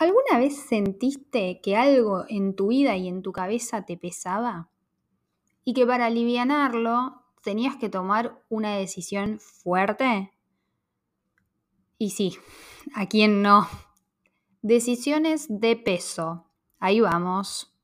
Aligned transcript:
¿Alguna 0.00 0.38
vez 0.38 0.56
sentiste 0.56 1.60
que 1.60 1.76
algo 1.76 2.24
en 2.28 2.54
tu 2.54 2.68
vida 2.68 2.96
y 2.96 3.08
en 3.08 3.20
tu 3.20 3.32
cabeza 3.32 3.84
te 3.84 3.96
pesaba? 3.96 4.70
Y 5.64 5.74
que 5.74 5.84
para 5.84 6.06
alivianarlo 6.06 7.24
tenías 7.42 7.74
que 7.74 7.88
tomar 7.88 8.40
una 8.48 8.76
decisión 8.76 9.40
fuerte? 9.40 10.30
Y 11.98 12.10
sí, 12.10 12.36
¿a 12.94 13.08
quién 13.08 13.42
no? 13.42 13.66
Decisiones 14.62 15.46
de 15.48 15.74
peso. 15.74 16.44
Ahí 16.78 17.00
vamos. 17.00 17.74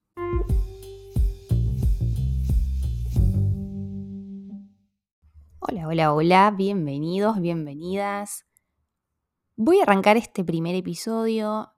Hola, 5.58 5.88
hola, 5.88 6.14
hola, 6.14 6.54
bienvenidos, 6.56 7.40
bienvenidas. 7.40 8.46
Voy 9.56 9.80
a 9.80 9.82
arrancar 9.82 10.16
este 10.16 10.44
primer 10.44 10.76
episodio 10.76 11.73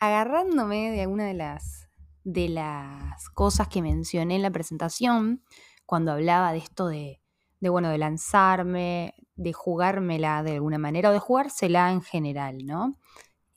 agarrándome 0.00 0.90
de 0.90 1.02
alguna 1.02 1.26
de 1.26 1.34
las, 1.34 1.88
de 2.24 2.48
las 2.48 3.28
cosas 3.30 3.68
que 3.68 3.82
mencioné 3.82 4.36
en 4.36 4.42
la 4.42 4.50
presentación, 4.50 5.44
cuando 5.86 6.12
hablaba 6.12 6.52
de 6.52 6.58
esto 6.58 6.88
de, 6.88 7.20
bueno, 7.60 7.90
de 7.90 7.98
lanzarme, 7.98 9.14
de 9.36 9.52
jugármela 9.52 10.42
de 10.42 10.54
alguna 10.54 10.78
manera 10.78 11.10
o 11.10 11.12
de 11.12 11.18
jugársela 11.18 11.92
en 11.92 12.02
general, 12.02 12.64
¿no? 12.64 12.98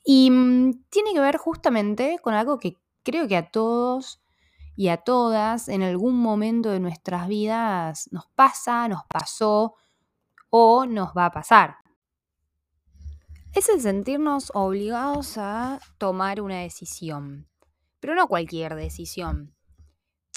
Y 0.03 0.29
mmm, 0.31 0.83
tiene 0.89 1.13
que 1.13 1.19
ver 1.19 1.37
justamente 1.37 2.19
con 2.21 2.33
algo 2.33 2.59
que 2.59 2.77
creo 3.03 3.27
que 3.27 3.37
a 3.37 3.49
todos 3.49 4.21
y 4.75 4.89
a 4.89 4.97
todas 4.97 5.69
en 5.69 5.83
algún 5.83 6.19
momento 6.19 6.71
de 6.71 6.79
nuestras 6.79 7.27
vidas 7.27 8.09
nos 8.11 8.27
pasa, 8.35 8.87
nos 8.87 9.03
pasó 9.07 9.75
o 10.49 10.85
nos 10.85 11.09
va 11.15 11.27
a 11.27 11.31
pasar 11.31 11.82
es 13.55 13.69
el 13.69 13.81
sentirnos 13.81 14.51
obligados 14.55 15.37
a 15.37 15.79
tomar 15.99 16.41
una 16.41 16.59
decisión. 16.59 17.47
Pero 17.99 18.15
no 18.15 18.27
cualquier 18.27 18.75
decisión, 18.75 19.55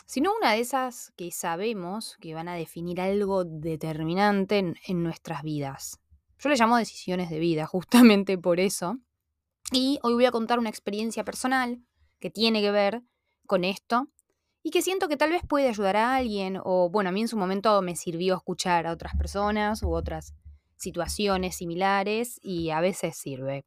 sino 0.04 0.34
una 0.36 0.52
de 0.52 0.60
esas 0.60 1.12
que 1.16 1.32
sabemos 1.32 2.16
que 2.20 2.34
van 2.34 2.48
a 2.48 2.54
definir 2.54 3.00
algo 3.00 3.44
determinante 3.44 4.74
en, 4.86 5.02
nuestras 5.02 5.42
vidas. 5.42 5.98
Yo 6.38 6.50
le 6.50 6.56
llamo 6.56 6.76
decisiones 6.76 7.30
de 7.30 7.38
vida, 7.38 7.66
justamente 7.66 8.36
por 8.36 8.60
eso. 8.60 8.98
Y 9.72 9.98
hoy 10.02 10.14
voy 10.14 10.26
a 10.26 10.30
contar 10.30 10.58
una 10.58 10.68
experiencia 10.68 11.24
personal 11.24 11.82
que 12.20 12.30
tiene 12.30 12.60
que 12.60 12.70
ver 12.70 13.02
con 13.46 13.64
esto 13.64 14.08
y 14.62 14.70
que 14.70 14.82
siento 14.82 15.08
que 15.08 15.16
tal 15.16 15.30
vez 15.30 15.42
puede 15.48 15.68
ayudar 15.68 15.96
a 15.96 16.16
alguien 16.16 16.60
o, 16.62 16.90
bueno, 16.90 17.08
a 17.08 17.12
mí 17.12 17.22
en 17.22 17.28
su 17.28 17.36
momento 17.36 17.80
me 17.80 17.96
sirvió 17.96 18.36
escuchar 18.36 18.86
a 18.86 18.92
otras 18.92 19.16
personas 19.16 19.82
u 19.82 19.92
otras 19.92 20.34
situaciones 20.76 21.56
similares 21.56 22.38
y 22.42 22.70
a 22.70 22.80
veces 22.80 23.16
sirve. 23.16 23.64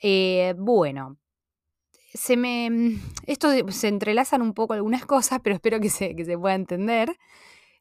Eh, 0.00 0.54
bueno, 0.58 1.18
se 2.14 2.36
me. 2.36 2.70
Mm, 2.70 3.00
esto 3.26 3.48
se 3.70 3.88
entrelazan 3.88 4.42
un 4.42 4.54
poco 4.54 4.74
algunas 4.74 5.06
cosas, 5.06 5.40
pero 5.42 5.54
espero 5.54 5.80
que 5.80 5.90
se, 5.90 6.14
que 6.16 6.24
se 6.24 6.38
pueda 6.38 6.54
entender. 6.54 7.16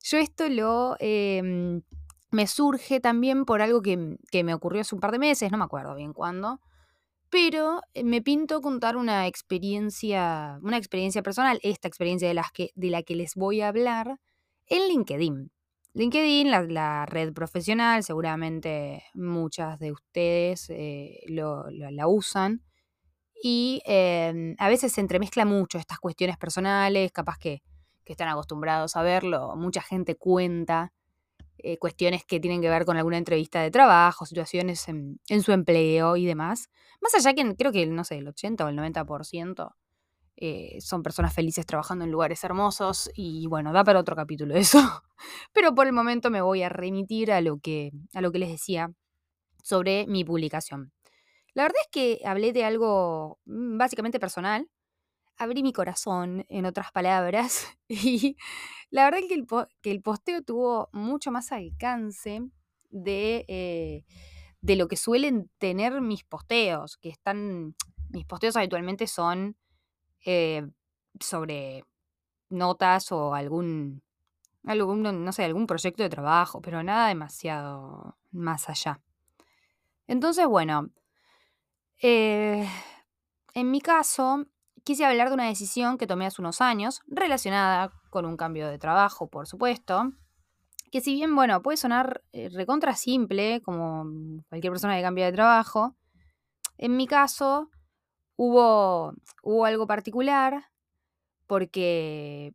Yo 0.04 0.18
esto 0.18 0.48
lo. 0.50 0.96
Eh, 1.00 1.82
me 2.32 2.48
surge 2.48 3.00
también 3.02 3.46
por 3.46 3.62
algo 3.62 3.82
que, 3.82 4.18
que, 4.32 4.44
me 4.44 4.54
ocurrió 4.54 4.82
hace 4.82 4.96
un 4.96 5.02
par 5.02 5.12
de 5.12 5.20
meses, 5.20 5.52
no 5.52 5.58
me 5.58 5.66
acuerdo 5.66 5.96
bien 5.96 6.14
cuándo. 6.14 6.62
Pero 7.30 7.82
eh, 7.94 8.04
me 8.04 8.22
pinto 8.22 8.62
contar 8.62 8.98
una 8.98 9.28
experiencia, 9.28 10.60
una 10.64 10.78
experiencia 10.78 11.22
personal, 11.24 11.60
esta 11.64 11.88
experiencia 11.88 12.28
de, 12.28 12.34
las 12.34 12.52
que, 12.52 12.72
de 12.76 12.90
la 12.90 13.04
que 13.04 13.16
les 13.16 13.36
voy 13.36 13.62
a 13.62 13.70
hablar, 13.70 14.18
en 14.68 14.88
LinkedIn. 14.88 15.52
LinkedIn, 15.94 16.50
la, 16.52 17.06
red 17.06 17.34
profesional, 17.34 18.04
seguramente 18.04 19.04
muchas 19.14 19.78
de 19.80 19.92
ustedes 19.92 20.70
eh, 20.70 21.20
lo, 21.28 21.70
la 21.70 22.08
usan. 22.08 22.64
Y 23.44 23.82
eh, 23.86 24.56
a 24.58 24.70
veces 24.70 24.94
se 24.94 25.02
entremezcla 25.02 25.46
mucho 25.46 25.78
estas 25.78 26.00
cuestiones 26.00 26.38
personales, 26.38 27.12
capaz 27.12 27.38
que, 27.40 27.62
que 28.06 28.14
están 28.14 28.30
acostumbrados 28.30 28.96
a 28.96 29.04
verlo. 29.04 29.56
Mucha 29.56 29.82
gente 29.82 30.16
cuenta 30.16 30.94
eh, 31.58 31.78
cuestiones 31.78 32.26
que 32.26 32.40
tienen 32.40 32.62
que 32.62 32.70
ver 32.70 32.86
con 32.86 32.98
alguna 32.98 33.18
entrevista 33.18 33.62
de 33.62 33.72
trabajo, 33.72 34.26
situaciones 34.26 34.88
en, 34.88 35.20
en, 35.28 35.44
su 35.44 35.52
empleo 35.52 36.16
y 36.16 36.26
demás. 36.26 36.70
Más 37.02 37.14
allá 37.16 37.34
que 37.34 37.56
creo 37.56 37.72
que, 37.72 37.86
no 37.86 38.04
sé, 38.04 38.18
el 38.18 38.28
80 38.28 38.66
o 38.66 38.70
el 38.70 38.78
90% 38.78 39.76
eh, 40.44 40.82
son 40.82 41.04
personas 41.04 41.36
felices 41.36 41.68
trabajando 41.68 42.04
en 42.04 42.10
lugares 42.10 42.44
hermosos 42.44 43.12
y 43.14 43.46
bueno, 43.46 43.72
da 43.74 43.84
para 43.84 44.00
otro 44.00 44.16
capítulo 44.16 44.56
eso. 44.56 44.80
Pero 45.54 45.76
por 45.76 45.86
el 45.86 45.94
momento 45.94 46.32
me 46.32 46.42
voy 46.42 46.64
a 46.64 46.70
remitir 46.70 47.32
a 47.32 47.42
lo 47.42 47.60
que, 47.60 47.92
a 48.16 48.22
lo 48.22 48.32
que 48.32 48.40
les 48.40 48.50
decía 48.50 48.92
sobre 49.62 50.08
mi 50.08 50.24
publicación. 50.26 50.94
La 51.54 51.62
verdad 51.62 51.78
es 51.82 51.90
que 51.92 52.22
hablé 52.26 52.54
de 52.54 52.66
algo 52.66 53.40
mm, 53.46 53.78
básicamente 53.78 54.20
personal. 54.20 54.68
Abrí 55.38 55.62
mi 55.62 55.74
corazón, 55.74 56.44
en 56.50 56.66
otras 56.66 56.92
palabras, 56.92 57.68
y 57.88 58.36
la 58.90 59.04
verdad 59.06 59.20
es 59.20 59.28
que 59.28 59.36
el, 59.36 59.46
que 59.84 59.92
el 59.92 60.02
posteo 60.02 60.42
tuvo 60.42 60.90
mucho 60.92 61.32
más 61.32 61.52
alcance 61.52 62.42
de, 62.90 63.46
eh, 63.48 64.06
de 64.62 64.76
lo 64.76 64.88
que 64.88 64.98
suelen 64.98 65.52
tener 65.60 66.02
mis 66.02 66.24
posteos, 66.24 66.98
que 66.98 67.10
están, 67.10 67.76
mis 68.10 68.26
posteos 68.26 68.56
habitualmente 68.56 69.06
son 69.06 69.56
eh, 70.26 70.68
sobre 71.20 71.84
notas 72.50 73.12
o 73.12 73.34
algún, 73.34 74.04
algún, 74.66 75.02
no 75.24 75.32
sé, 75.32 75.44
algún 75.44 75.68
proyecto 75.68 76.04
de 76.04 76.10
trabajo, 76.10 76.62
pero 76.62 76.84
nada 76.84 77.08
demasiado 77.08 78.18
más 78.32 78.70
allá. 78.70 79.02
Entonces, 80.08 80.46
bueno, 80.48 80.90
eh, 82.02 82.68
en 83.54 83.72
mi 83.72 83.82
caso, 83.82 84.46
quise 84.84 85.06
hablar 85.06 85.30
de 85.30 85.36
una 85.36 85.48
decisión 85.48 85.98
que 85.98 86.08
tomé 86.08 86.26
hace 86.26 86.42
unos 86.42 86.62
años, 86.62 87.02
relacionada 87.08 87.92
con 88.10 88.26
un 88.26 88.38
cambio 88.38 88.68
de 88.68 88.80
trabajo, 88.80 89.28
por 89.28 89.48
supuesto, 89.48 90.12
que 90.92 91.02
si 91.02 91.14
bien, 91.14 91.36
bueno, 91.36 91.62
puede 91.62 91.78
sonar 91.78 92.22
eh, 92.34 92.50
recontra 92.50 92.96
simple, 92.96 93.62
como 93.62 94.44
cualquier 94.50 94.74
persona 94.74 94.98
que 94.98 95.02
cambia 95.02 95.26
de 95.26 95.32
trabajo, 95.32 95.96
en 96.78 96.98
mi 96.98 97.08
caso 97.08 97.70
hubo, 98.42 99.14
algo 99.68 99.86
particular 99.86 100.66
porque 101.46 102.54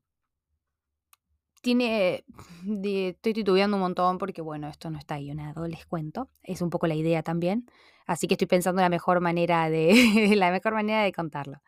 tiene, 1.63 2.25
estoy 2.85 3.33
titubeando 3.33 3.77
un 3.77 3.83
montón 3.83 4.19
porque, 4.19 4.43
bueno, 4.43 4.69
esto 4.69 4.91
no 4.91 4.99
está 4.99 5.19
guionado, 5.19 5.67
les 5.69 5.87
cuento. 5.87 6.29
Es 6.43 6.61
un 6.61 6.71
poco 6.71 6.89
la 6.89 6.95
idea 6.95 7.23
también. 7.23 7.67
Así 8.07 8.27
que 8.27 8.35
estoy 8.35 8.49
pensando 8.49 8.83
la 8.83 8.89
mejor 8.89 9.21
manera 9.21 9.71
de, 9.71 9.93
la 10.37 10.51
mejor 10.51 10.75
manera 10.75 11.03
de 11.03 11.13
contarlo. 11.13 11.59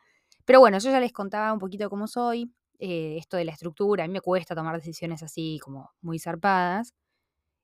Pero 0.44 0.60
bueno, 0.60 0.78
yo 0.78 0.90
ya 0.90 1.00
les 1.00 1.12
contaba 1.12 1.52
un 1.52 1.58
poquito 1.60 1.88
cómo 1.88 2.08
soy, 2.08 2.52
eh, 2.80 3.16
esto 3.18 3.36
de 3.36 3.44
la 3.44 3.52
estructura. 3.52 4.04
A 4.04 4.08
mí 4.08 4.12
me 4.12 4.20
cuesta 4.20 4.54
tomar 4.56 4.74
decisiones 4.76 5.22
así 5.22 5.60
como 5.62 5.90
muy 6.00 6.18
zarpadas. 6.18 6.92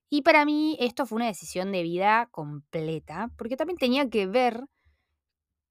Y 0.08 0.22
para 0.22 0.44
mí 0.44 0.76
esto 0.78 1.06
fue 1.06 1.16
una 1.16 1.26
decisión 1.26 1.72
de 1.72 1.82
vida 1.82 2.28
completa, 2.30 3.30
porque 3.36 3.56
también 3.56 3.78
tenía 3.78 4.08
que 4.08 4.26
ver 4.26 4.64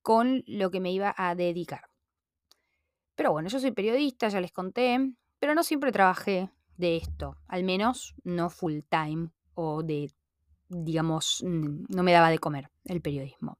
con 0.03 0.43
lo 0.45 0.69
que 0.69 0.79
me 0.79 0.91
iba 0.91 1.15
a 1.17 1.33
dedicar. 1.33 1.89
Pero 3.15 3.31
bueno, 3.31 3.49
yo 3.49 3.59
soy 3.59 3.71
periodista, 3.71 4.27
ya 4.27 4.41
les 4.41 4.51
conté, 4.51 4.99
pero 5.39 5.55
no 5.55 5.63
siempre 5.63 5.91
trabajé 5.91 6.51
de 6.77 6.97
esto, 6.97 7.37
al 7.47 7.63
menos 7.63 8.13
no 8.23 8.49
full 8.49 8.79
time 8.89 9.29
o 9.55 9.81
de, 9.81 10.11
digamos, 10.67 11.43
no 11.43 12.03
me 12.03 12.11
daba 12.11 12.29
de 12.29 12.39
comer 12.39 12.69
el 12.85 13.01
periodismo, 13.01 13.57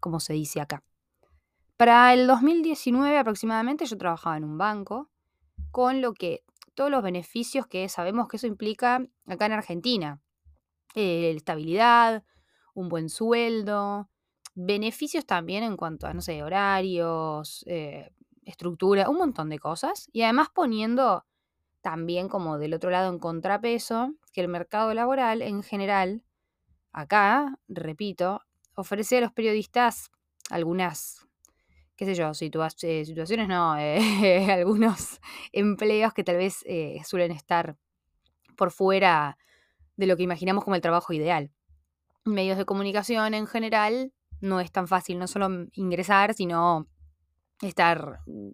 como 0.00 0.18
se 0.18 0.32
dice 0.32 0.60
acá. 0.60 0.82
Para 1.76 2.14
el 2.14 2.26
2019 2.26 3.18
aproximadamente 3.18 3.86
yo 3.86 3.98
trabajaba 3.98 4.36
en 4.36 4.44
un 4.44 4.56
banco, 4.56 5.10
con 5.70 6.00
lo 6.00 6.14
que 6.14 6.44
todos 6.74 6.90
los 6.90 7.02
beneficios 7.02 7.66
que 7.66 7.88
sabemos 7.88 8.28
que 8.28 8.36
eso 8.36 8.46
implica 8.46 9.04
acá 9.26 9.46
en 9.46 9.52
Argentina. 9.52 10.22
Eh, 10.94 11.32
estabilidad, 11.34 12.24
un 12.74 12.88
buen 12.88 13.08
sueldo, 13.08 14.08
beneficios 14.54 15.24
también 15.26 15.62
en 15.62 15.76
cuanto 15.76 16.06
a, 16.06 16.14
no 16.14 16.20
sé, 16.20 16.42
horarios, 16.42 17.64
eh, 17.66 18.10
estructura, 18.44 19.08
un 19.08 19.18
montón 19.18 19.48
de 19.48 19.58
cosas. 19.58 20.08
Y 20.12 20.22
además 20.22 20.48
poniendo 20.54 21.24
también 21.80 22.28
como 22.28 22.58
del 22.58 22.74
otro 22.74 22.90
lado 22.90 23.12
en 23.12 23.18
contrapeso 23.18 24.14
que 24.32 24.40
el 24.40 24.48
mercado 24.48 24.94
laboral 24.94 25.42
en 25.42 25.62
general, 25.62 26.22
acá, 26.92 27.58
repito, 27.68 28.42
ofrece 28.74 29.18
a 29.18 29.20
los 29.20 29.32
periodistas 29.32 30.10
algunas, 30.50 31.26
qué 31.96 32.04
sé 32.04 32.14
yo, 32.14 32.30
eh, 32.30 33.04
situaciones, 33.04 33.48
no, 33.48 33.76
eh, 33.78 34.50
algunos 34.52 35.20
empleos 35.52 36.12
que 36.12 36.24
tal 36.24 36.36
vez 36.36 36.64
suelen 37.04 37.32
estar 37.32 37.76
por 38.56 38.70
fuera 38.70 39.38
de 39.96 40.06
lo 40.06 40.16
que 40.16 40.22
imaginamos 40.22 40.64
como 40.64 40.76
el 40.76 40.82
trabajo 40.82 41.12
ideal. 41.12 41.50
Medios 42.24 42.58
de 42.58 42.64
comunicación 42.64 43.34
en 43.34 43.46
general 43.46 44.12
no 44.42 44.60
es 44.60 44.70
tan 44.70 44.88
fácil 44.88 45.18
no 45.18 45.26
solo 45.26 45.48
ingresar, 45.72 46.34
sino 46.34 46.88
estar, 47.62 48.20
mm, 48.26 48.50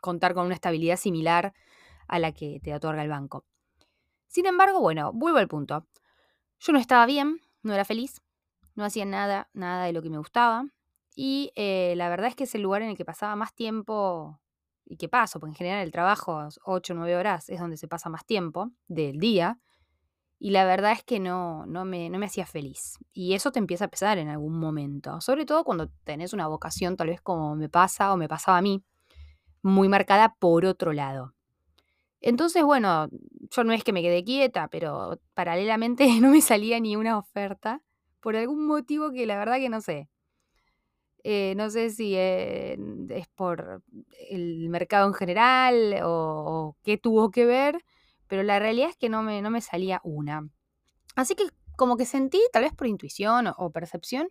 contar 0.00 0.34
con 0.34 0.46
una 0.46 0.54
estabilidad 0.54 0.96
similar 0.96 1.52
a 2.06 2.18
la 2.18 2.32
que 2.32 2.60
te 2.62 2.74
otorga 2.74 3.02
el 3.02 3.08
banco. 3.08 3.44
Sin 4.28 4.46
embargo, 4.46 4.80
bueno, 4.80 5.12
vuelvo 5.12 5.38
al 5.38 5.48
punto. 5.48 5.86
Yo 6.60 6.72
no 6.72 6.78
estaba 6.78 7.06
bien, 7.06 7.40
no 7.62 7.72
era 7.72 7.84
feliz, 7.84 8.20
no 8.74 8.84
hacía 8.84 9.06
nada, 9.06 9.48
nada 9.54 9.86
de 9.86 9.92
lo 9.92 10.02
que 10.02 10.10
me 10.10 10.18
gustaba. 10.18 10.66
Y 11.16 11.52
eh, 11.56 11.94
la 11.96 12.08
verdad 12.08 12.28
es 12.28 12.36
que 12.36 12.44
es 12.44 12.54
el 12.54 12.62
lugar 12.62 12.82
en 12.82 12.90
el 12.90 12.96
que 12.96 13.04
pasaba 13.04 13.34
más 13.34 13.54
tiempo 13.54 14.40
y 14.84 14.96
que 14.96 15.08
paso, 15.08 15.40
porque 15.40 15.52
en 15.52 15.56
general 15.56 15.84
el 15.84 15.92
trabajo, 15.92 16.48
8 16.64 16.92
o 16.92 16.96
9 16.96 17.16
horas, 17.16 17.48
es 17.48 17.60
donde 17.60 17.76
se 17.76 17.88
pasa 17.88 18.10
más 18.10 18.26
tiempo 18.26 18.70
del 18.88 19.18
día. 19.18 19.58
Y 20.40 20.50
la 20.50 20.64
verdad 20.64 20.92
es 20.92 21.04
que 21.04 21.20
no, 21.20 21.66
no, 21.66 21.84
me, 21.84 22.10
no 22.10 22.18
me 22.18 22.26
hacía 22.26 22.46
feliz. 22.46 22.98
Y 23.12 23.34
eso 23.34 23.52
te 23.52 23.58
empieza 23.58 23.84
a 23.84 23.88
pesar 23.88 24.18
en 24.18 24.28
algún 24.28 24.58
momento. 24.58 25.20
Sobre 25.20 25.44
todo 25.44 25.64
cuando 25.64 25.90
tenés 26.04 26.32
una 26.32 26.48
vocación, 26.48 26.96
tal 26.96 27.08
vez 27.08 27.20
como 27.20 27.54
me 27.54 27.68
pasa 27.68 28.12
o 28.12 28.16
me 28.16 28.26
pasaba 28.28 28.58
a 28.58 28.62
mí, 28.62 28.82
muy 29.62 29.88
marcada 29.88 30.34
por 30.38 30.64
otro 30.64 30.92
lado. 30.94 31.34
Entonces, 32.22 32.64
bueno, 32.64 33.08
yo 33.50 33.64
no 33.64 33.72
es 33.72 33.84
que 33.84 33.92
me 33.92 34.02
quedé 34.02 34.24
quieta, 34.24 34.68
pero 34.68 35.20
paralelamente 35.34 36.06
no 36.20 36.30
me 36.30 36.40
salía 36.40 36.80
ni 36.80 36.96
una 36.96 37.18
oferta 37.18 37.82
por 38.20 38.36
algún 38.36 38.66
motivo 38.66 39.10
que 39.12 39.26
la 39.26 39.38
verdad 39.38 39.56
que 39.58 39.68
no 39.68 39.80
sé. 39.80 40.08
Eh, 41.22 41.54
no 41.56 41.68
sé 41.68 41.90
si 41.90 42.14
eh, 42.16 42.78
es 43.10 43.28
por 43.28 43.82
el 44.30 44.68
mercado 44.70 45.06
en 45.06 45.14
general 45.14 46.00
o, 46.02 46.76
qué 46.82 46.96
tuvo 46.96 47.30
que 47.30 47.44
ver, 47.44 47.84
pero 48.30 48.44
la 48.44 48.60
realidad 48.60 48.90
es 48.90 48.96
que 48.96 49.08
no 49.08 49.24
me, 49.24 49.42
no 49.42 49.50
me 49.50 49.60
salía 49.60 50.00
una. 50.04 50.48
Así 51.16 51.34
que 51.34 51.48
como 51.76 51.96
que 51.96 52.06
sentí, 52.06 52.40
tal 52.52 52.62
vez 52.62 52.72
por 52.72 52.86
intuición 52.86 53.52
o, 53.56 53.72
percepción, 53.72 54.28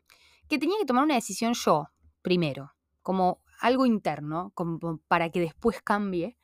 que 0.48 0.57
tenía 0.57 0.78
que 0.80 0.86
tomar 0.86 1.04
una 1.04 1.16
decisión 1.16 1.54
yo, 1.54 1.90
primero, 2.22 2.72
como 3.01 3.42
algo 3.60 3.86
interno, 3.86 4.54
como 4.56 5.00
para 5.10 5.30
que 5.31 5.42
después 5.42 5.81
cambie 5.81 6.38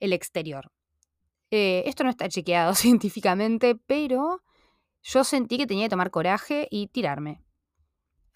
el 0.00 0.12
exterior. 0.12 0.72
Eh, 1.52 1.84
esto 1.86 2.02
no 2.02 2.10
está 2.10 2.28
chequeado 2.28 2.74
científicamente, 2.74 3.76
pero 3.76 4.42
yo 5.00 5.22
sentí 5.22 5.58
que 5.58 5.68
tenía 5.68 5.84
que 5.84 5.90
tomar 5.90 6.10
coraje 6.10 6.66
y 6.72 6.88
tirarme. 6.88 7.44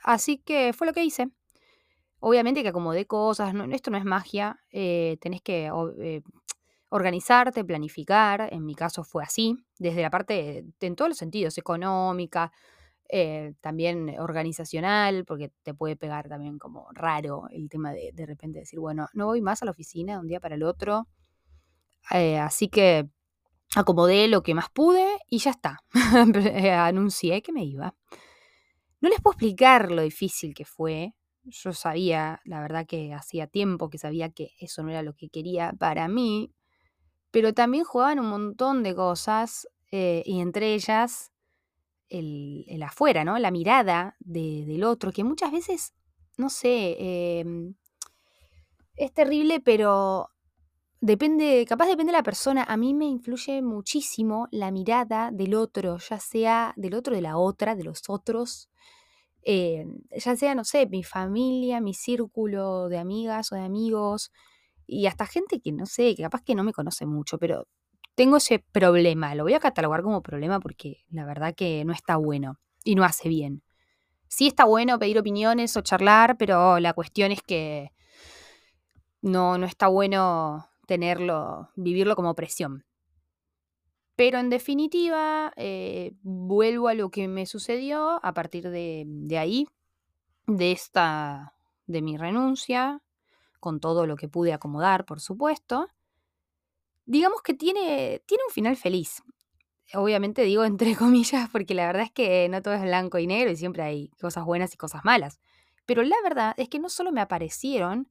Así 0.04 0.38
que 0.38 0.72
fue 0.72 0.86
lo 0.86 0.92
que 0.92 1.02
hice. 1.02 1.28
Obviamente 2.20 2.62
que 2.62 2.68
acomodé 2.68 3.06
cosas, 3.06 3.52
esto 3.72 3.90
no 3.90 3.98
es 3.98 4.04
magia, 4.04 4.60
eh, 4.70 5.18
tenés 5.20 5.42
que 5.42 5.72
eh, 5.98 6.22
organizarte, 6.94 7.64
planificar, 7.64 8.48
en 8.52 8.64
mi 8.64 8.76
caso 8.76 9.02
fue 9.02 9.24
así, 9.24 9.56
desde 9.80 10.00
la 10.00 10.10
parte, 10.10 10.64
en 10.80 10.94
todos 10.94 11.08
los 11.08 11.18
sentidos, 11.18 11.58
económica, 11.58 12.52
también 13.60 14.14
organizacional, 14.20 15.24
porque 15.24 15.50
te 15.64 15.74
puede 15.74 15.96
pegar 15.96 16.28
también 16.28 16.58
como 16.58 16.88
raro 16.92 17.48
el 17.50 17.68
tema 17.68 17.92
de 17.92 18.12
de 18.12 18.26
repente 18.26 18.60
decir, 18.60 18.78
bueno, 18.78 19.08
no 19.12 19.26
voy 19.26 19.42
más 19.42 19.60
a 19.60 19.64
la 19.64 19.72
oficina 19.72 20.14
de 20.14 20.18
un 20.20 20.28
día 20.28 20.38
para 20.38 20.54
el 20.54 20.62
otro, 20.62 21.08
eh, 22.12 22.38
así 22.38 22.68
que 22.68 23.08
acomodé 23.74 24.28
lo 24.28 24.44
que 24.44 24.54
más 24.54 24.70
pude 24.70 25.18
y 25.28 25.38
ya 25.38 25.50
está. 25.50 25.78
Anuncié 26.86 27.42
que 27.42 27.52
me 27.52 27.64
iba. 27.64 27.96
No 29.00 29.08
les 29.08 29.20
puedo 29.20 29.32
explicar 29.32 29.90
lo 29.90 30.02
difícil 30.02 30.54
que 30.54 30.64
fue. 30.64 31.14
Yo 31.42 31.72
sabía, 31.72 32.40
la 32.44 32.60
verdad 32.60 32.86
que 32.86 33.12
hacía 33.12 33.48
tiempo 33.48 33.90
que 33.90 33.98
sabía 33.98 34.30
que 34.30 34.50
eso 34.60 34.82
no 34.82 34.90
era 34.90 35.02
lo 35.02 35.14
que 35.14 35.28
quería 35.28 35.74
para 35.78 36.08
mí, 36.08 36.54
pero 37.34 37.52
también 37.52 37.82
jugaban 37.82 38.20
un 38.20 38.28
montón 38.28 38.84
de 38.84 38.94
cosas 38.94 39.68
eh, 39.90 40.22
y 40.24 40.40
entre 40.40 40.72
ellas 40.74 41.32
el, 42.08 42.80
afuera, 42.80 43.24
¿no? 43.24 43.40
La 43.40 43.50
mirada 43.50 44.14
del 44.20 44.84
otro, 44.84 45.10
que 45.10 45.24
muchas 45.24 45.50
veces, 45.50 45.94
no 46.36 46.48
sé, 46.48 47.40
em, 47.40 47.74
es 48.94 49.12
terrible, 49.12 49.58
pero 49.58 50.30
Depende, 51.00 51.66
capaz 51.68 51.86
depende 51.88 52.12
de 52.12 52.18
la 52.18 52.22
persona. 52.22 52.64
A 52.64 52.78
mí 52.78 52.94
me 52.94 53.04
influye 53.04 53.60
muchísimo 53.60 54.48
la 54.50 54.70
mirada 54.70 55.30
del 55.32 55.54
otro, 55.54 55.98
ya 55.98 56.18
sea 56.18 56.72
del 56.76 56.94
otro, 56.94 57.14
de 57.14 57.20
la 57.20 57.36
otra, 57.36 57.74
de 57.74 57.84
los 57.84 58.04
otros. 58.08 58.70
Eh, 59.42 59.84
ya 60.16 60.36
sea, 60.36 60.54
no 60.54 60.64
sé, 60.64 60.86
mi 60.86 61.02
familia, 61.02 61.82
mi 61.82 61.92
círculo 61.94 62.88
de 62.88 62.98
amigas 62.98 63.52
o 63.52 63.56
de 63.56 63.62
amigos. 63.62 64.32
Y 64.86 65.06
hasta 65.06 65.26
gente 65.26 65.60
que 65.60 65.72
no 65.72 65.86
sé, 65.86 66.14
que 66.14 66.22
capaz 66.22 66.42
que 66.42 66.54
no 66.54 66.64
me 66.64 66.72
conoce 66.72 67.06
mucho, 67.06 67.38
pero 67.38 67.66
tengo 68.14 68.36
ese 68.36 68.58
problema. 68.58 69.34
Lo 69.34 69.44
voy 69.44 69.54
a 69.54 69.60
catalogar 69.60 70.02
como 70.02 70.22
problema 70.22 70.60
porque 70.60 71.04
la 71.10 71.24
verdad 71.24 71.54
que 71.54 71.84
no 71.84 71.92
está 71.92 72.16
bueno 72.16 72.58
y 72.84 72.94
no 72.94 73.04
hace 73.04 73.28
bien. 73.28 73.62
Sí 74.28 74.46
está 74.46 74.64
bueno 74.64 74.98
pedir 74.98 75.18
opiniones 75.18 75.76
o 75.76 75.82
charlar, 75.82 76.36
pero 76.36 76.80
la 76.80 76.92
cuestión 76.92 77.32
es 77.32 77.42
que 77.42 77.90
no, 79.22 79.58
no 79.58 79.66
está 79.66 79.88
bueno 79.88 80.68
tenerlo, 80.86 81.70
vivirlo 81.76 82.16
como 82.16 82.34
presión. 82.34 82.84
Pero 84.16 84.38
en 84.38 84.48
definitiva, 84.48 85.52
eh, 85.56 86.12
vuelvo 86.22 86.88
a 86.88 86.94
lo 86.94 87.10
que 87.10 87.26
me 87.26 87.46
sucedió 87.46 88.24
a 88.24 88.32
partir 88.32 88.70
de, 88.70 89.04
de, 89.06 89.38
ahí, 89.38 89.66
de 90.46 90.70
esta, 90.72 91.54
de 91.86 92.00
mi 92.00 92.16
renuncia, 92.16 93.02
con 93.64 93.80
todo 93.80 94.06
lo 94.06 94.16
que 94.16 94.28
pude 94.28 94.52
acomodar, 94.52 95.06
por 95.06 95.20
supuesto. 95.20 95.88
Digamos 97.06 97.40
que 97.40 97.54
tiene, 97.54 98.22
tiene 98.26 98.44
un 98.46 98.52
final 98.52 98.76
feliz. 98.76 99.22
Obviamente 99.94 100.42
digo 100.42 100.64
entre 100.66 100.94
comillas, 100.94 101.48
porque 101.48 101.72
la 101.72 101.86
verdad 101.86 102.02
es 102.02 102.12
que 102.12 102.46
no 102.50 102.60
todo 102.60 102.74
es 102.74 102.82
blanco 102.82 103.18
y 103.18 103.26
negro 103.26 103.50
y 103.50 103.56
siempre 103.56 103.82
hay 103.82 104.08
cosas 104.20 104.44
buenas 104.44 104.74
y 104.74 104.76
cosas 104.76 105.02
malas. 105.02 105.40
Pero 105.86 106.02
la 106.02 106.16
verdad 106.22 106.52
es 106.58 106.68
que 106.68 106.78
no 106.78 106.90
solo 106.90 107.10
me 107.10 107.22
aparecieron 107.22 108.10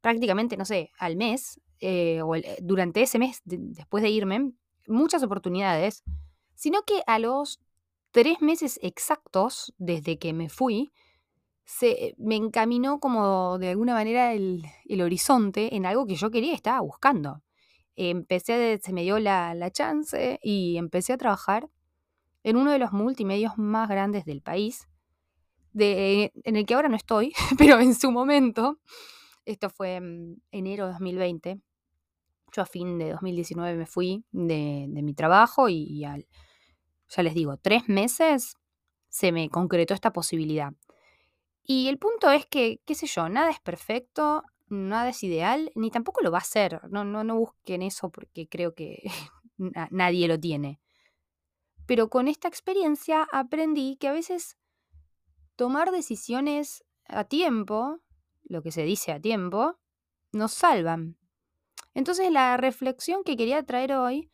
prácticamente, 0.00 0.56
no 0.56 0.64
sé, 0.64 0.92
al 0.98 1.16
mes, 1.16 1.60
eh, 1.80 2.22
o 2.22 2.34
durante 2.60 3.02
ese 3.02 3.18
mes 3.18 3.42
después 3.44 4.04
de 4.04 4.10
irme, 4.10 4.52
muchas 4.86 5.24
oportunidades, 5.24 6.04
sino 6.54 6.82
que 6.82 7.02
a 7.08 7.18
los 7.18 7.58
tres 8.12 8.40
meses 8.40 8.78
exactos 8.82 9.74
desde 9.78 10.16
que 10.20 10.32
me 10.32 10.48
fui, 10.48 10.92
se, 11.78 12.14
me 12.18 12.36
encaminó 12.36 13.00
como 13.00 13.58
de 13.58 13.70
alguna 13.70 13.94
manera 13.94 14.32
el, 14.32 14.64
horizonte 15.02 15.74
en 15.74 15.86
algo 15.86 16.06
que 16.06 16.16
yo 16.16 16.30
quería, 16.30 16.54
estaba 16.54 16.80
buscando. 16.80 17.42
Empecé, 17.96 18.78
se 18.82 18.92
me 18.92 19.02
dio 19.02 19.18
la, 19.18 19.54
la 19.54 19.70
chance 19.70 20.38
y 20.42 20.76
empecé 20.76 21.12
a 21.12 21.18
trabajar 21.18 21.68
en 22.42 22.56
uno 22.56 22.72
de 22.72 22.78
los 22.78 22.92
multimedios 22.92 23.56
más 23.56 23.88
grandes 23.88 24.24
del 24.24 24.42
país, 24.42 24.88
de, 25.72 26.32
en 26.44 26.56
el 26.56 26.66
que 26.66 26.74
ahora 26.74 26.88
no 26.88 26.96
estoy, 26.96 27.32
pero 27.58 27.80
en 27.80 27.94
su 27.94 28.10
momento, 28.10 28.78
esto 29.44 29.70
fue 29.70 29.96
en 29.96 30.42
enero 30.50 30.86
de 30.86 30.92
2020, 30.92 31.60
yo 32.54 32.62
a 32.62 32.66
fin 32.66 32.98
de 32.98 33.12
2019 33.12 33.78
me 33.78 33.86
fui 33.86 34.24
de, 34.30 34.86
mi 34.88 35.14
trabajo 35.14 35.68
y, 35.70 36.04
al, 36.04 36.26
ya 37.08 37.22
les 37.22 37.34
digo, 37.34 37.56
tres 37.56 37.88
meses 37.88 38.56
se 39.08 39.32
me 39.32 39.48
concretó 39.48 39.94
esta 39.94 40.12
posibilidad. 40.12 40.72
Y 41.64 41.88
el 41.88 41.98
punto 41.98 42.30
es 42.30 42.46
que, 42.46 42.80
qué 42.84 42.94
sé 42.94 43.06
yo, 43.06 43.28
nada 43.28 43.50
es 43.50 43.60
perfecto, 43.60 44.42
nada 44.68 45.10
es 45.10 45.22
ideal, 45.22 45.70
ni 45.74 45.90
tampoco 45.90 46.22
lo 46.22 46.30
va 46.30 46.38
a 46.38 46.44
ser. 46.44 46.80
No, 46.90 47.04
no, 47.04 47.24
no 47.24 47.36
busquen 47.36 47.82
eso 47.82 48.10
porque 48.10 48.48
creo 48.48 48.74
que 48.74 49.02
nadie 49.90 50.28
lo 50.28 50.38
tiene. 50.38 50.80
Pero 51.86 52.08
con 52.08 52.28
esta 52.28 52.48
experiencia 52.48 53.28
aprendí 53.32 53.96
que 53.96 54.08
a 54.08 54.12
veces 54.12 54.56
tomar 55.56 55.90
decisiones 55.90 56.84
a 57.06 57.24
tiempo, 57.24 58.00
lo 58.44 58.62
que 58.62 58.72
se 58.72 58.82
dice 58.82 59.12
a 59.12 59.20
tiempo, 59.20 59.78
nos 60.32 60.52
salvan. 60.52 61.16
Entonces 61.94 62.30
la 62.30 62.56
reflexión 62.56 63.22
que 63.24 63.36
quería 63.36 63.62
traer 63.62 63.92
hoy 63.92 64.30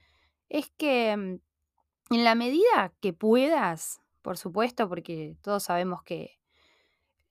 es 0.49 0.71
que 0.77 1.17
mm, 1.17 2.15
en 2.15 2.25
la 2.25 2.35
medida 2.35 2.95
que 3.01 3.13
puedas, 3.13 4.01
por 4.23 4.39
supuesto, 4.39 4.89
porque 4.89 5.37
todos 5.43 5.65
sabemos 5.65 6.03
que 6.03 6.38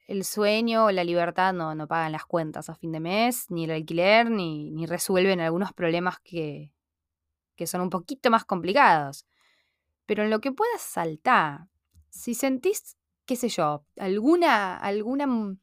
el 0.07 0.23
sueño 0.23 0.85
o 0.85 0.91
la 0.91 1.03
libertad 1.03 1.53
no, 1.53 1.75
no 1.75 1.87
pagan 1.87 2.13
las 2.13 2.25
cuentas 2.25 2.69
a 2.69 2.75
fin 2.75 2.93
de 2.93 3.01
mes, 3.01 3.51
ni 3.51 3.65
el 3.65 3.71
alquiler, 3.71 4.31
ni, 4.31 4.71
ni 4.71 4.85
resuelven 4.85 5.41
algunos 5.41 5.73
problemas 5.73 6.19
que, 6.21 6.71
que 7.55 7.67
son 7.67 7.81
un 7.81 7.89
poquito 7.89 8.31
más 8.31 8.45
complicados. 8.45 9.25
Pero 10.05 10.23
en 10.23 10.29
lo 10.29 10.39
que 10.39 10.53
puedas 10.53 10.81
saltar, 10.81 11.67
si 12.09 12.33
sentís, 12.33 12.97
qué 13.25 13.35
sé 13.35 13.49
yo, 13.49 13.85
alguna, 13.97 14.77
alguna, 14.77 15.27
mm, 15.27 15.59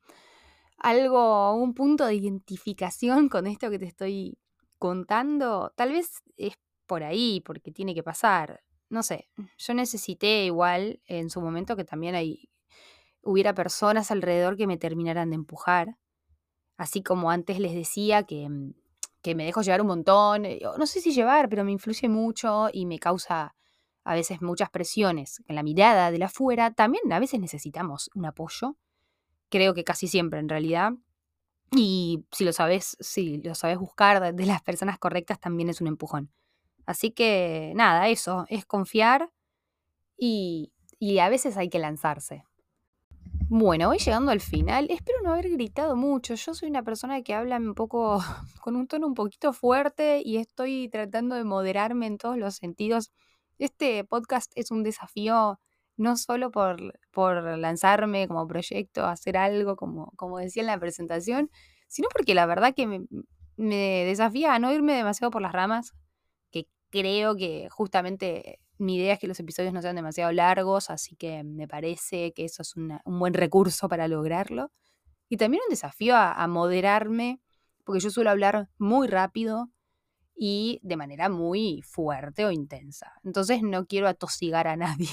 algo, 0.76 1.54
un 1.54 1.72
punto 1.72 2.04
de 2.04 2.14
identificación 2.14 3.30
con 3.30 3.46
esto 3.46 3.70
que 3.70 3.78
te 3.78 3.86
estoy 3.86 4.38
contando, 4.78 5.72
tal 5.74 5.92
vez 5.92 6.22
es 6.36 6.58
por 6.86 7.02
ahí, 7.02 7.40
porque 7.40 7.72
tiene 7.72 7.94
que 7.94 8.02
pasar. 8.02 8.62
No 8.90 9.02
sé, 9.02 9.30
yo 9.56 9.72
necesité 9.72 10.44
igual 10.44 11.00
en 11.06 11.30
su 11.30 11.40
momento 11.40 11.74
que 11.74 11.84
también 11.84 12.14
hay, 12.14 12.50
hubiera 13.24 13.54
personas 13.54 14.10
alrededor 14.10 14.56
que 14.56 14.66
me 14.66 14.78
terminaran 14.78 15.30
de 15.30 15.36
empujar. 15.36 15.96
Así 16.76 17.02
como 17.02 17.30
antes 17.30 17.58
les 17.58 17.74
decía 17.74 18.24
que, 18.24 18.48
mm, 18.48 18.74
que 19.22 19.34
me 19.34 19.44
dejo 19.44 19.62
llevar 19.62 19.80
un 19.80 19.86
montón, 19.88 20.44
eh, 20.44 20.60
no 20.78 20.86
sé 20.86 21.00
si 21.00 21.12
llevar, 21.12 21.48
pero 21.48 21.64
me 21.64 21.72
influye 21.72 22.08
mucho 22.08 22.68
y 22.72 22.86
me 22.86 22.98
causa 22.98 23.54
a 24.04 24.14
veces 24.14 24.42
muchas 24.42 24.70
presiones. 24.70 25.42
En 25.46 25.56
la 25.56 25.62
mirada 25.62 26.10
de 26.10 26.18
la 26.18 26.26
afuera 26.26 26.72
también 26.72 27.10
a 27.12 27.18
veces 27.18 27.40
necesitamos 27.40 28.10
un 28.14 28.26
apoyo. 28.26 28.76
Creo 29.48 29.74
que 29.74 29.84
casi 29.84 30.08
siempre 30.08 30.40
en 30.40 30.48
realidad. 30.48 30.92
Y 31.72 32.26
si 32.32 32.44
lo 32.44 32.52
sabes, 32.52 32.96
si 33.00 33.38
lo 33.38 33.54
sabes 33.54 33.78
buscar 33.78 34.34
de, 34.34 34.46
las 34.46 34.62
personas 34.62 34.98
correctas, 34.98 35.40
también 35.40 35.70
es 35.70 35.80
un 35.80 35.86
empujón. 35.88 36.30
Así 36.86 37.10
que 37.10 37.72
nada, 37.74 38.08
eso, 38.08 38.44
es 38.48 38.66
confiar 38.66 39.30
y, 40.18 40.72
y 40.98 41.18
a 41.18 41.30
veces 41.30 41.56
hay 41.56 41.70
que 41.70 41.78
lanzarse. 41.78 42.44
Bueno, 43.56 43.86
voy 43.86 43.98
llegando 43.98 44.32
al 44.32 44.40
final. 44.40 44.88
Espero 44.90 45.18
no 45.22 45.32
haber 45.32 45.48
gritado 45.48 45.94
mucho. 45.94 46.34
Yo 46.34 46.54
soy 46.54 46.68
una 46.68 46.82
persona 46.82 47.22
que 47.22 47.34
habla 47.34 47.56
un 47.58 47.76
poco 47.76 48.18
con 48.60 48.74
un 48.74 48.88
tono 48.88 49.06
un 49.06 49.14
poquito 49.14 49.52
fuerte 49.52 50.22
y 50.24 50.38
estoy 50.38 50.88
tratando 50.88 51.36
de 51.36 51.44
moderarme 51.44 52.06
en 52.08 52.18
todos 52.18 52.36
los 52.36 52.56
sentidos. 52.56 53.12
Este 53.58 54.02
podcast 54.02 54.50
es 54.56 54.72
un 54.72 54.82
desafío 54.82 55.60
no 55.96 56.16
solo 56.16 56.50
por, 56.50 56.98
por 57.12 57.56
lanzarme 57.56 58.26
como 58.26 58.48
proyecto, 58.48 59.06
hacer 59.06 59.36
algo, 59.36 59.76
como, 59.76 60.10
como 60.16 60.38
decía 60.38 60.62
en 60.62 60.66
la 60.66 60.80
presentación, 60.80 61.48
sino 61.86 62.08
porque 62.12 62.34
la 62.34 62.46
verdad 62.46 62.74
que 62.74 62.88
me, 62.88 63.02
me 63.56 64.04
desafía 64.04 64.54
a 64.54 64.58
no 64.58 64.72
irme 64.72 64.94
demasiado 64.94 65.30
por 65.30 65.42
las 65.42 65.52
ramas, 65.52 65.92
que 66.50 66.66
creo 66.90 67.36
que 67.36 67.68
justamente 67.70 68.58
mi 68.78 68.96
idea 68.96 69.14
es 69.14 69.18
que 69.18 69.28
los 69.28 69.38
episodios 69.40 69.72
no 69.72 69.82
sean 69.82 69.96
demasiado 69.96 70.32
largos, 70.32 70.90
así 70.90 71.16
que 71.16 71.44
me 71.44 71.68
parece 71.68 72.32
que 72.32 72.44
eso 72.44 72.62
es 72.62 72.74
un 72.76 73.00
buen 73.04 73.34
recurso 73.34 73.88
para 73.88 74.08
lograrlo. 74.08 74.70
Y 75.28 75.36
también 75.36 75.62
un 75.66 75.70
desafío 75.70 76.16
a, 76.16 76.46
moderarme, 76.48 77.40
porque 77.84 78.00
yo 78.00 78.10
suelo 78.10 78.30
hablar 78.30 78.68
muy 78.78 79.08
rápido 79.08 79.70
y 80.34 80.80
de 80.82 80.96
manera 80.96 81.28
muy 81.28 81.82
fuerte 81.82 82.44
o 82.44 82.50
intensa. 82.50 83.12
Entonces 83.24 83.62
no 83.62 83.86
quiero 83.86 84.08
atosigar 84.08 84.68
a 84.68 84.76
nadie. 84.76 85.08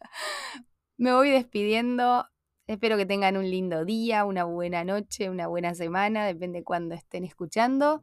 me 0.96 1.12
voy 1.12 1.30
despidiendo. 1.30 2.26
Espero 2.66 2.96
que 2.96 3.06
tengan 3.06 3.36
un 3.36 3.50
lindo 3.50 3.84
día, 3.84 4.24
una 4.24 4.44
buena 4.44 4.84
noche, 4.84 5.30
una 5.30 5.46
buena 5.46 5.74
semana, 5.74 6.26
depende 6.26 6.58
de 6.58 6.64
cuándo 6.64 6.94
estén 6.94 7.24
escuchando. 7.24 8.02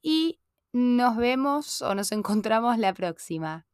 Y 0.00 0.40
nos 0.72 1.16
vemos 1.16 1.82
o 1.82 1.94
nos 1.94 2.12
encontramos 2.12 2.78
la 2.78 2.94
próxima. 2.94 3.66